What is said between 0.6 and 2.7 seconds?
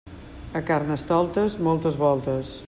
Carnestoltes, moltes voltes.